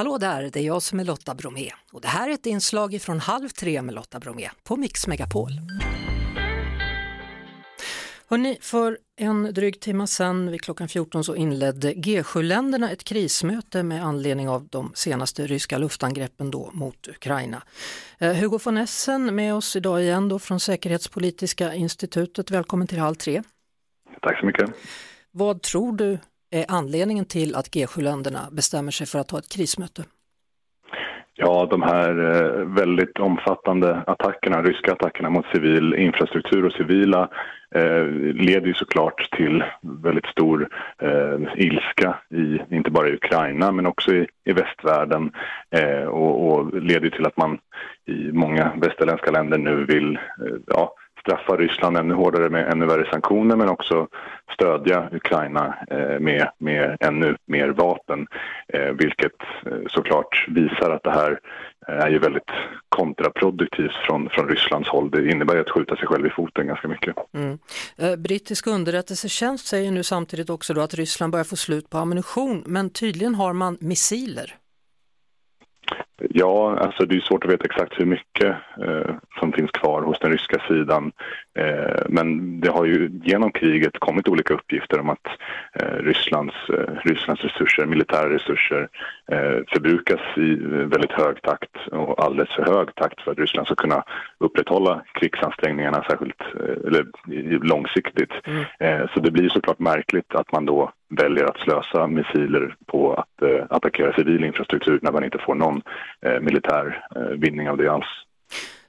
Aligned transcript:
Hallå 0.00 0.18
där, 0.18 0.50
det 0.52 0.60
är 0.60 0.64
jag 0.64 0.82
som 0.82 1.00
är 1.00 1.04
Lotta 1.04 1.34
Bromé 1.34 1.70
och 1.92 2.00
det 2.00 2.08
här 2.08 2.28
är 2.28 2.34
ett 2.34 2.46
inslag 2.46 3.02
från 3.02 3.20
Halv 3.20 3.48
tre 3.48 3.82
med 3.82 3.94
Lotta 3.94 4.20
Bromé 4.20 4.50
på 4.64 4.76
Mix 4.76 5.06
Megapol. 5.06 5.50
Hörrni, 8.28 8.58
för 8.60 8.98
en 9.16 9.54
dryg 9.54 9.80
timme 9.80 10.06
sedan 10.06 10.50
vid 10.50 10.62
klockan 10.62 10.88
14 10.88 11.24
så 11.24 11.36
inledde 11.36 11.92
G7-länderna 11.92 12.90
ett 12.90 13.04
krismöte 13.04 13.82
med 13.82 14.04
anledning 14.04 14.48
av 14.48 14.68
de 14.68 14.92
senaste 14.94 15.46
ryska 15.46 15.78
luftangreppen 15.78 16.50
då 16.50 16.70
mot 16.72 17.08
Ukraina. 17.08 17.62
Eh, 18.18 18.32
Hugo 18.32 18.58
von 18.64 18.76
Essen 18.76 19.34
med 19.34 19.54
oss 19.54 19.76
idag 19.76 20.02
igen 20.02 20.28
då 20.28 20.38
från 20.38 20.60
Säkerhetspolitiska 20.60 21.74
institutet. 21.74 22.50
Välkommen 22.50 22.86
till 22.86 22.98
Halv 22.98 23.14
tre. 23.14 23.42
Tack 24.22 24.40
så 24.40 24.46
mycket. 24.46 24.70
Vad 25.30 25.62
tror 25.62 25.92
du 25.92 26.18
är 26.50 26.64
anledningen 26.68 27.24
till 27.24 27.54
att 27.54 27.66
G7-länderna 27.66 28.48
bestämmer 28.52 28.90
sig 28.92 29.06
för 29.06 29.18
att 29.18 29.30
ha 29.30 29.38
ett 29.38 29.52
krismöte? 29.52 30.04
Ja, 31.42 31.66
de 31.70 31.82
här 31.82 32.10
eh, 32.10 32.64
väldigt 32.64 33.18
omfattande 33.18 34.02
attackerna, 34.06 34.62
ryska 34.62 34.92
attackerna 34.92 35.30
mot 35.30 35.46
civil 35.54 35.94
infrastruktur 35.94 36.64
och 36.64 36.72
civila 36.72 37.28
eh, 37.74 38.04
leder 38.34 38.66
ju 38.66 38.74
såklart 38.74 39.28
till 39.36 39.64
väldigt 40.02 40.26
stor 40.26 40.68
eh, 41.02 41.38
ilska, 41.56 42.18
i, 42.30 42.74
inte 42.74 42.90
bara 42.90 43.08
i 43.08 43.14
Ukraina 43.14 43.72
men 43.72 43.86
också 43.86 44.14
i, 44.14 44.26
i 44.44 44.52
västvärlden 44.52 45.32
eh, 45.70 46.04
och, 46.04 46.52
och 46.52 46.82
leder 46.82 47.10
till 47.10 47.26
att 47.26 47.36
man 47.36 47.58
i 48.06 48.32
många 48.32 48.72
västerländska 48.76 49.30
länder 49.30 49.58
nu 49.58 49.84
vill 49.84 50.16
eh, 50.16 50.56
ja, 50.66 50.94
straffa 51.30 51.56
Ryssland 51.56 51.96
ännu 51.96 52.14
hårdare 52.14 52.50
med 52.50 52.72
ännu 52.72 52.86
värre 52.86 53.10
sanktioner 53.10 53.56
men 53.56 53.68
också 53.68 54.08
stödja 54.54 55.08
Ukraina 55.12 55.74
eh, 55.90 56.20
med, 56.20 56.48
med 56.58 56.96
ännu 57.00 57.36
mer 57.46 57.68
vapen. 57.68 58.26
Eh, 58.68 58.92
vilket 58.92 59.40
eh, 59.66 59.72
såklart 59.90 60.46
visar 60.48 60.90
att 60.90 61.02
det 61.02 61.10
här 61.10 61.40
eh, 61.88 61.94
är 61.94 62.10
ju 62.10 62.18
väldigt 62.18 62.50
kontraproduktivt 62.88 63.96
från, 64.06 64.28
från 64.30 64.48
Rysslands 64.48 64.88
håll. 64.88 65.10
Det 65.10 65.30
innebär 65.30 65.54
ju 65.54 65.60
att 65.60 65.70
skjuta 65.70 65.96
sig 65.96 66.06
själv 66.06 66.26
i 66.26 66.30
foten 66.30 66.66
ganska 66.66 66.88
mycket. 66.88 67.16
Mm. 67.34 67.58
Eh, 67.98 68.16
brittisk 68.16 68.66
underrättelsetjänst 68.66 69.66
säger 69.66 69.90
nu 69.90 70.02
samtidigt 70.02 70.50
också 70.50 70.74
då 70.74 70.80
att 70.80 70.94
Ryssland 70.94 71.32
börjar 71.32 71.44
få 71.44 71.56
slut 71.56 71.90
på 71.90 71.98
ammunition 71.98 72.62
men 72.66 72.90
tydligen 72.90 73.34
har 73.34 73.52
man 73.52 73.76
missiler. 73.80 74.54
Ja, 76.30 76.78
alltså 76.78 77.06
det 77.06 77.16
är 77.16 77.20
svårt 77.20 77.44
att 77.44 77.50
veta 77.50 77.64
exakt 77.64 78.00
hur 78.00 78.04
mycket 78.04 78.56
eh, 78.86 79.14
som 79.38 79.52
finns 79.52 79.70
kvar 79.70 80.02
hos 80.02 80.18
den 80.18 80.30
ryska 80.32 80.62
sidan. 80.68 81.12
Eh, 81.58 82.02
men 82.08 82.60
det 82.60 82.70
har 82.70 82.84
ju 82.84 83.10
genom 83.24 83.52
kriget 83.52 83.98
kommit 83.98 84.28
olika 84.28 84.54
uppgifter 84.54 85.00
om 85.00 85.10
att 85.10 85.26
eh, 85.72 85.96
Rysslands, 85.96 86.54
eh, 86.68 86.94
Rysslands 87.04 87.42
resurser, 87.42 87.86
militära 87.86 88.30
resurser 88.34 88.88
eh, 89.32 89.58
förbrukas 89.72 90.20
i 90.36 90.54
väldigt 90.64 91.12
hög 91.12 91.42
takt 91.42 91.76
och 91.92 92.24
alldeles 92.24 92.50
för 92.50 92.64
hög 92.64 92.94
takt 92.94 93.20
för 93.20 93.32
att 93.32 93.38
Ryssland 93.38 93.66
ska 93.66 93.74
kunna 93.74 94.02
upprätthålla 94.38 95.02
krigsansträngningarna 95.14 96.04
särskilt 96.08 96.40
eh, 96.40 96.86
eller, 96.86 97.06
långsiktigt. 97.66 98.32
Mm. 98.44 99.08
så 99.14 99.20
det 99.20 99.30
blir 99.30 99.48
såklart 99.48 99.78
märkligt 99.78 100.34
att 100.34 100.52
man 100.52 100.66
då 100.66 100.92
väljer 101.10 101.44
att 101.44 101.58
slösa 101.58 102.06
missiler 102.06 102.76
på 102.86 103.14
att 103.14 103.42
eh, 103.42 103.66
attackera 103.70 104.12
civil 104.12 104.44
infrastruktur 104.44 104.98
när 105.02 105.12
man 105.12 105.24
inte 105.24 105.38
får 105.46 105.54
någon 105.54 105.82
eh, 106.26 106.40
militär 106.40 107.04
eh, 107.16 107.22
vinning 107.22 107.70
av 107.70 107.76
det 107.76 107.88
alls. 107.88 108.06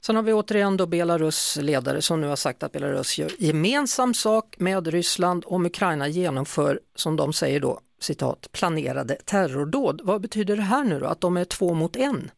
Sen 0.01 0.15
har 0.15 0.23
vi 0.23 0.33
återigen 0.33 0.77
då 0.77 0.85
Belarus 0.85 1.57
ledare 1.61 2.01
som 2.01 2.21
nu 2.21 2.27
har 2.27 2.35
sagt 2.35 2.63
att 2.63 2.71
Belarus 2.71 3.17
gör 3.17 3.29
gemensam 3.39 4.13
sak 4.13 4.55
med 4.59 4.87
Ryssland 4.87 5.43
om 5.47 5.65
Ukraina 5.65 6.07
genomför, 6.07 6.79
som 6.95 7.15
de 7.15 7.33
säger 7.33 7.59
då, 7.59 7.79
citat, 7.99 8.49
planerade 8.51 9.15
terrordåd. 9.15 10.01
Vad 10.03 10.21
betyder 10.21 10.55
det 10.55 10.61
här 10.61 10.83
nu 10.83 10.99
då, 10.99 11.05
att 11.05 11.21
de 11.21 11.37
är 11.37 11.45
två 11.45 11.73
mot 11.73 11.95
en? 11.95 12.31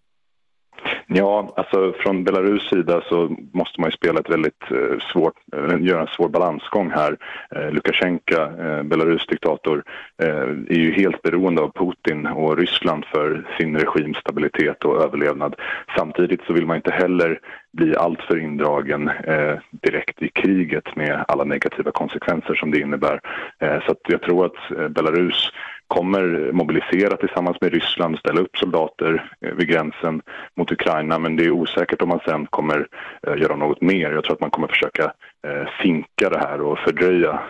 Ja, 1.16 1.54
alltså 1.56 1.94
från 2.00 2.24
Belarus 2.24 2.70
sida 2.70 3.02
så 3.10 3.36
måste 3.54 3.82
man 3.82 3.90
ju 3.90 3.92
spela 3.92 4.20
ett 4.20 4.30
väldigt 4.30 4.72
eh, 4.72 5.00
svårt, 5.12 5.34
eh, 5.56 5.82
göra 5.82 6.02
en 6.02 6.08
svår 6.08 6.30
balansgång 6.30 6.92
här. 6.92 7.18
Eh, 7.56 7.72
Lukasjenko, 7.72 8.36
eh, 8.36 8.84
Belarus 8.84 9.28
diktator, 9.28 9.84
eh, 10.22 10.28
är 10.70 10.80
ju 10.80 10.92
helt 10.92 11.22
beroende 11.22 11.62
av 11.62 11.72
Putin 11.72 12.26
och 12.26 12.58
Ryssland 12.58 13.06
för 13.06 13.48
sin 13.58 13.78
regims 13.78 14.18
stabilitet 14.18 14.86
och 14.86 15.04
överlevnad. 15.04 15.56
Samtidigt 15.98 16.42
så 16.48 16.54
vill 16.54 16.66
man 16.66 16.76
inte 16.76 16.92
heller 16.92 17.40
bli 17.74 17.96
alltför 17.96 18.38
indragen 18.40 19.10
eh, 19.10 19.56
direkt 19.72 20.22
i 20.22 20.30
kriget 20.30 20.96
med 20.96 21.26
alla 21.28 21.44
negativa 21.44 21.92
konsekvenser 21.92 22.56
som 22.56 22.72
det 22.72 22.80
innebär. 22.80 23.20
Så 23.60 23.92
att 23.92 24.00
jag 24.08 24.22
tror 24.22 24.46
att 24.46 24.92
Belarus 24.94 25.52
kommer 25.94 26.52
mobilisera 26.52 27.18
tillsammans 27.18 27.58
med 27.62 27.74
Ryssland, 27.74 28.18
ställa 28.18 28.42
upp 28.42 28.58
soldater 28.58 29.32
eh, 29.42 29.54
vid 29.54 29.68
gränsen 29.68 30.22
mot 30.58 30.72
Ukraina 30.72 31.20
men 31.20 31.36
det 31.36 31.46
är 31.46 31.52
osäkert 31.52 32.02
om 32.02 32.10
man 32.10 32.20
sen 32.26 32.46
kommer 32.46 32.88
eh, 33.28 33.36
göra 33.42 33.56
något 33.56 33.82
mer. 33.82 34.12
Jag 34.12 34.24
tror 34.24 34.34
att 34.34 34.42
man 34.42 34.52
kommer 34.52 34.68
försöka 34.68 35.04
eh, 35.48 35.68
sinka 35.82 36.30
det 36.30 36.40
här 36.40 36.62
och 36.62 36.80
fördröja, 36.80 37.42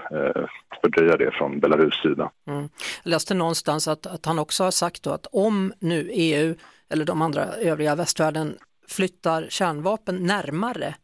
fördröja 0.81 1.17
det 1.17 1.31
från 1.31 1.59
Belarus 1.59 2.01
sida. 2.01 2.31
Mm. 2.47 2.69
Jag 3.03 3.11
läste 3.11 3.33
någonstans 3.33 3.87
att, 3.87 4.05
att 4.05 4.25
han 4.25 4.39
också 4.39 4.63
har 4.63 4.71
sagt 4.71 5.07
att 5.07 5.27
om 5.31 5.73
nu 5.79 6.09
EU 6.11 6.55
eller 6.89 7.05
de 7.05 7.21
andra 7.21 7.45
övriga 7.45 7.95
västvärlden 7.95 8.57
flyttar 8.87 9.47
kärnvapen 9.49 10.23
närmare 10.23 10.95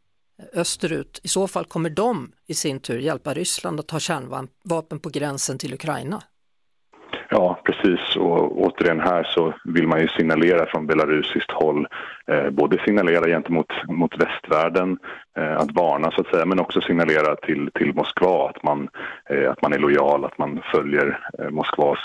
österut, 0.53 1.19
i 1.23 1.27
så 1.27 1.47
fall 1.47 1.65
kommer 1.65 1.89
de 1.89 2.31
i 2.47 2.53
sin 2.53 2.79
tur 2.79 2.99
hjälpa 2.99 3.33
Ryssland 3.33 3.79
att 3.79 3.91
ha 3.91 3.99
kärnvapen 3.99 4.99
på 4.99 5.09
gränsen 5.09 5.57
till 5.57 5.73
Ukraina. 5.73 6.23
Ja, 7.31 7.59
precis. 7.63 8.15
Och 8.15 8.61
återigen 8.61 8.99
här 8.99 9.23
så 9.23 9.53
vill 9.63 9.87
man 9.87 10.01
ju 10.01 10.07
signalera 10.07 10.65
från 10.65 10.87
belarusiskt 10.87 11.51
håll, 11.51 11.87
eh, 12.27 12.49
både 12.49 12.83
signalera 12.85 13.27
gentemot 13.27 13.73
mot 13.87 14.13
västvärlden, 14.17 14.97
eh, 15.37 15.57
att 15.57 15.71
varna 15.71 16.11
så 16.11 16.21
att 16.21 16.27
säga, 16.27 16.45
men 16.45 16.59
också 16.59 16.81
signalera 16.81 17.35
till, 17.35 17.69
till 17.73 17.93
Moskva 17.93 18.49
att 18.49 18.63
man, 18.63 18.89
eh, 19.29 19.51
att 19.51 19.61
man 19.61 19.73
är 19.73 19.79
lojal, 19.79 20.25
att 20.25 20.37
man 20.37 20.61
följer 20.71 21.19
eh, 21.39 21.49
Moskvas 21.49 21.99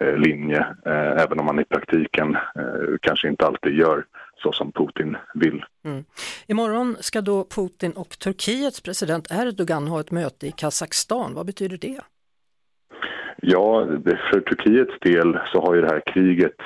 eh, 0.00 0.16
linje, 0.16 0.66
eh, 0.86 1.22
även 1.22 1.40
om 1.40 1.46
man 1.46 1.60
i 1.60 1.64
praktiken 1.64 2.34
eh, 2.34 2.96
kanske 3.00 3.28
inte 3.28 3.46
alltid 3.46 3.74
gör 3.78 4.04
så 4.42 4.52
som 4.52 4.72
Putin 4.72 5.16
vill. 5.34 5.64
Mm. 5.84 6.04
Imorgon 6.46 6.96
ska 7.00 7.20
då 7.20 7.44
Putin 7.44 7.92
och 7.92 8.18
Turkiets 8.18 8.80
president 8.80 9.28
Erdogan 9.30 9.88
ha 9.88 10.00
ett 10.00 10.10
möte 10.10 10.46
i 10.46 10.52
Kazakstan. 10.52 11.34
Vad 11.34 11.46
betyder 11.46 11.76
det? 11.76 12.00
Ja, 13.42 13.86
för 14.30 14.40
Turkiets 14.40 14.98
del 15.00 15.38
så 15.52 15.60
har 15.60 15.74
ju 15.74 15.80
det 15.80 15.92
här 15.92 16.02
kriget 16.06 16.56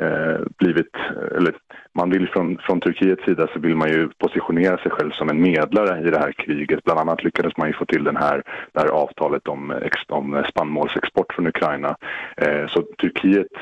eh, 0.00 0.40
blivit, 0.58 0.96
eller 1.36 1.54
man 1.94 2.10
vill 2.10 2.28
från, 2.28 2.58
från 2.58 2.80
Turkiets 2.80 3.24
sida 3.24 3.48
så 3.52 3.60
vill 3.60 3.76
man 3.76 3.88
ju 3.88 4.08
positionera 4.08 4.78
sig 4.78 4.90
själv 4.90 5.10
som 5.10 5.28
en 5.28 5.42
medlare 5.42 6.08
i 6.08 6.10
det 6.10 6.18
här 6.18 6.32
kriget. 6.32 6.84
Bland 6.84 7.00
annat 7.00 7.24
lyckades 7.24 7.56
man 7.56 7.68
ju 7.68 7.74
få 7.74 7.84
till 7.84 8.04
den 8.04 8.16
här, 8.16 8.42
det 8.72 8.80
här 8.80 8.88
avtalet 8.88 9.48
om, 9.48 9.74
om 10.08 10.44
spannmålsexport 10.50 11.32
från 11.32 11.46
Ukraina. 11.46 11.96
Eh, 12.36 12.66
så 12.66 12.82
Turkiet 12.82 13.52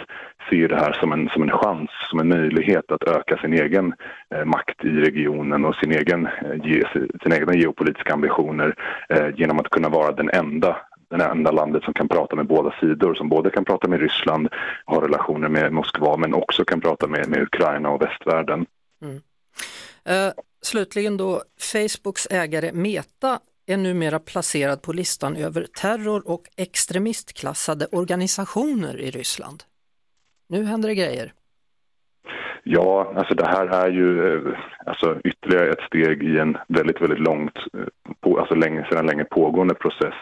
ser 0.51 0.69
det 0.69 0.77
här 0.77 0.93
som 0.93 1.13
en, 1.13 1.29
som 1.29 1.43
en 1.43 1.51
chans, 1.51 1.91
som 2.11 2.21
en 2.21 2.29
möjlighet 2.29 2.93
att 2.93 3.09
öka 3.09 3.37
sin 3.37 3.53
egen 3.53 3.95
eh, 4.35 4.45
makt 4.45 4.85
i 4.85 4.89
regionen 4.89 5.65
och 5.65 5.75
sin 5.75 5.93
egen, 5.93 6.27
eh, 6.27 6.57
ge, 6.65 6.83
sina 7.23 7.37
egna 7.37 7.55
geopolitiska 7.55 8.13
ambitioner 8.13 8.75
eh, 9.09 9.29
genom 9.37 9.59
att 9.59 9.71
kunna 9.71 9.89
vara 9.89 10.13
den 10.13 10.31
enda 10.31 10.77
det 11.19 11.25
enda 11.25 11.51
landet 11.51 11.85
som 11.85 11.95
kan 11.95 12.09
prata 12.09 12.37
med 12.37 12.47
båda 12.47 12.75
sidor, 12.81 13.15
som 13.15 13.29
både 13.29 13.51
kan 13.51 13.65
prata 13.65 13.89
med 13.89 14.01
Ryssland, 14.01 14.49
ha 14.87 15.03
relationer 15.03 15.49
med 15.49 15.73
Moskva, 15.73 16.17
men 16.17 16.35
också 16.35 16.65
kan 16.65 16.81
prata 16.81 17.07
med, 17.07 17.29
med 17.29 17.43
Ukraina 17.43 17.91
och 17.91 18.03
västvärlden. 18.03 18.67
Mm. 19.03 19.15
Uh, 20.11 20.33
slutligen 20.63 21.17
då, 21.17 21.43
Facebooks 21.61 22.27
ägare 22.31 22.73
Meta 22.73 23.41
är 23.67 23.77
numera 23.77 24.19
placerad 24.19 24.83
på 24.83 24.93
listan 24.93 25.37
över 25.37 25.67
terror 25.81 26.29
och 26.29 26.43
extremistklassade 26.57 27.87
organisationer 27.87 29.01
i 29.01 29.11
Ryssland. 29.11 29.63
Nu 30.49 30.65
händer 30.65 30.89
det 30.89 30.95
grejer. 30.95 31.33
Ja, 32.67 33.13
alltså 33.17 33.35
det 33.35 33.47
här 33.47 33.67
är 33.67 33.91
ju 33.91 34.35
eh, 34.35 34.59
alltså 34.87 35.17
ytterligare 35.25 35.71
ett 35.71 35.87
steg 35.87 36.23
i 36.23 36.39
en 36.39 36.57
väldigt, 36.69 37.01
väldigt 37.01 37.19
långt, 37.19 37.59
eh, 37.79 38.39
alltså 38.39 38.55
länge, 38.55 38.87
sedan 38.91 39.07
länge 39.07 39.25
pågående 39.25 39.75
process 39.75 40.15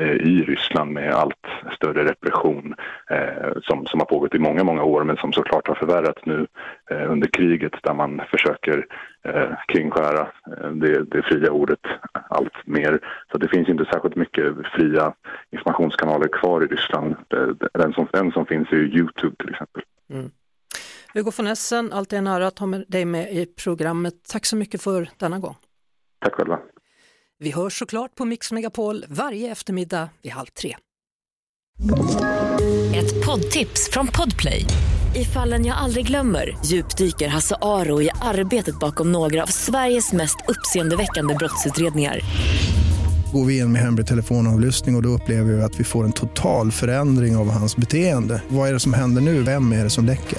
eh, 0.00 0.12
i 0.12 0.42
Ryssland 0.42 0.92
med 0.92 1.14
allt 1.14 1.46
större 1.76 2.04
repression 2.04 2.74
eh, 3.10 3.52
som, 3.62 3.86
som 3.86 4.00
har 4.00 4.06
pågått 4.06 4.34
i 4.34 4.38
många, 4.38 4.64
många 4.64 4.82
år 4.82 5.04
men 5.04 5.16
som 5.16 5.32
såklart 5.32 5.68
har 5.68 5.74
förvärrats 5.74 6.22
nu 6.24 6.46
eh, 6.90 7.10
under 7.12 7.28
kriget 7.28 7.72
där 7.82 7.94
man 7.94 8.22
försöker 8.30 8.86
eh, 9.24 9.50
kringskära 9.68 10.28
eh, 10.60 10.70
det, 10.70 11.02
det 11.02 11.22
fria 11.22 11.50
ordet 11.50 11.86
allt 12.12 12.66
mer. 12.66 12.98
Så 13.32 13.38
det 13.38 13.48
finns 13.48 13.68
inte 13.68 13.84
särskilt 13.84 14.16
mycket 14.16 14.54
fria 14.76 15.12
informationskanaler 15.50 16.28
kvar 16.28 16.64
i 16.64 16.66
Ryssland. 16.66 17.16
Den 17.74 17.92
som, 17.92 18.08
den 18.12 18.32
som 18.32 18.46
finns 18.46 18.68
är 18.72 18.76
ju 18.76 18.98
Youtube 18.98 19.36
till 19.36 19.50
exempel. 19.50 19.82
Mm. 20.10 20.30
Hugo 21.16 21.32
von 21.36 21.46
Essen, 21.46 21.92
alltid 21.92 22.18
en 22.18 22.26
ära 22.26 22.46
att 22.46 22.58
ha 22.58 22.66
med 22.66 22.84
dig 22.88 23.04
med 23.04 23.32
i 23.32 23.46
programmet. 23.46 24.14
Tack 24.28 24.46
så 24.46 24.56
mycket 24.56 24.82
för 24.82 25.10
denna 25.18 25.38
gång. 25.38 25.56
Tack 26.24 26.34
själva. 26.34 26.58
Vi 27.38 27.50
hörs 27.50 27.78
såklart 27.78 28.14
på 28.14 28.24
Mix 28.24 28.52
Megapol 28.52 29.04
varje 29.08 29.52
eftermiddag 29.52 30.08
vid 30.22 30.32
halv 30.32 30.46
tre. 30.46 30.76
Ett 32.94 33.26
poddtips 33.26 33.90
från 33.90 34.06
Podplay. 34.06 34.64
I 35.16 35.24
fallen 35.24 35.64
jag 35.64 35.76
aldrig 35.76 36.06
glömmer 36.06 36.56
djupdyker 36.64 37.28
Hasse 37.28 37.56
Aro 37.62 38.02
i 38.02 38.10
arbetet 38.22 38.78
bakom 38.78 39.12
några 39.12 39.42
av 39.42 39.46
Sveriges 39.46 40.12
mest 40.12 40.36
uppseendeväckande 40.48 41.34
brottsutredningar. 41.34 42.20
Går 43.32 43.44
vi 43.44 43.58
in 43.58 43.72
med 43.72 43.82
hemlig 43.82 44.06
telefonavlyssning 44.06 44.94
och, 44.94 44.98
och 44.98 45.02
då 45.02 45.08
upplever 45.08 45.52
vi 45.52 45.62
att 45.62 45.80
vi 45.80 45.84
får 45.84 46.04
en 46.04 46.12
total 46.12 46.72
förändring 46.72 47.36
av 47.36 47.50
hans 47.50 47.76
beteende. 47.76 48.42
Vad 48.48 48.68
är 48.68 48.72
det 48.72 48.80
som 48.80 48.94
händer 48.94 49.22
nu? 49.22 49.42
Vem 49.42 49.72
är 49.72 49.84
det 49.84 49.90
som 49.90 50.04
läcker? 50.04 50.38